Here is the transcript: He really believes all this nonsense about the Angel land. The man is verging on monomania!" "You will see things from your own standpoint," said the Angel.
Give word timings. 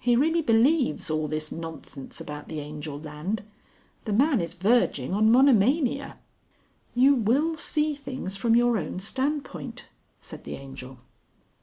He 0.00 0.16
really 0.16 0.40
believes 0.40 1.10
all 1.10 1.28
this 1.28 1.52
nonsense 1.52 2.18
about 2.18 2.48
the 2.48 2.60
Angel 2.60 2.98
land. 2.98 3.42
The 4.06 4.12
man 4.14 4.40
is 4.40 4.54
verging 4.54 5.12
on 5.12 5.30
monomania!" 5.30 6.16
"You 6.94 7.12
will 7.14 7.58
see 7.58 7.94
things 7.94 8.38
from 8.38 8.56
your 8.56 8.78
own 8.78 9.00
standpoint," 9.00 9.90
said 10.18 10.44
the 10.44 10.54
Angel. 10.54 10.98